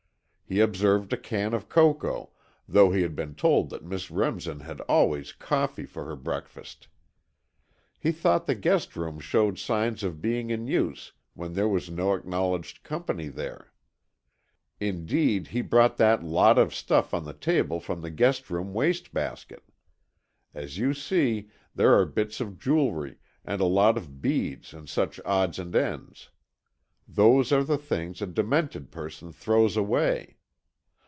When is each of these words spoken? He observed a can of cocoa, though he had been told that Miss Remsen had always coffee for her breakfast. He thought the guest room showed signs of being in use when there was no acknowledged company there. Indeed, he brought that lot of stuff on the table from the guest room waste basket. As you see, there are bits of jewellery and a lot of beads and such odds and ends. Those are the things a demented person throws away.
He 0.43 0.59
observed 0.59 1.13
a 1.13 1.17
can 1.17 1.53
of 1.53 1.69
cocoa, 1.69 2.31
though 2.67 2.91
he 2.91 3.03
had 3.03 3.15
been 3.15 3.35
told 3.35 3.69
that 3.69 3.85
Miss 3.85 4.11
Remsen 4.11 4.59
had 4.59 4.81
always 4.81 5.31
coffee 5.31 5.85
for 5.85 6.03
her 6.03 6.17
breakfast. 6.17 6.89
He 7.97 8.11
thought 8.11 8.47
the 8.47 8.53
guest 8.55 8.97
room 8.97 9.21
showed 9.21 9.57
signs 9.57 10.03
of 10.03 10.19
being 10.21 10.49
in 10.49 10.67
use 10.67 11.13
when 11.35 11.53
there 11.53 11.69
was 11.69 11.89
no 11.89 12.13
acknowledged 12.13 12.83
company 12.83 13.29
there. 13.29 13.71
Indeed, 14.81 15.47
he 15.47 15.61
brought 15.61 15.95
that 15.95 16.21
lot 16.21 16.59
of 16.59 16.75
stuff 16.75 17.13
on 17.13 17.23
the 17.23 17.31
table 17.31 17.79
from 17.79 18.01
the 18.01 18.11
guest 18.11 18.49
room 18.49 18.73
waste 18.73 19.13
basket. 19.13 19.63
As 20.53 20.77
you 20.77 20.93
see, 20.93 21.49
there 21.73 21.97
are 21.97 22.03
bits 22.05 22.41
of 22.41 22.59
jewellery 22.59 23.15
and 23.45 23.61
a 23.61 23.65
lot 23.65 23.95
of 23.97 24.21
beads 24.21 24.73
and 24.73 24.89
such 24.89 25.17
odds 25.23 25.59
and 25.59 25.73
ends. 25.73 26.29
Those 27.07 27.53
are 27.53 27.63
the 27.63 27.77
things 27.77 28.21
a 28.21 28.27
demented 28.27 28.91
person 28.91 29.31
throws 29.31 29.77
away. 29.77 30.35